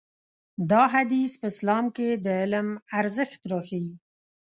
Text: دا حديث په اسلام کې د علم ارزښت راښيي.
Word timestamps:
دا 0.71 0.83
حديث 0.93 1.31
په 1.41 1.45
اسلام 1.51 1.85
کې 1.95 2.07
د 2.25 2.25
علم 2.41 2.69
ارزښت 2.99 3.41
راښيي. 3.51 3.93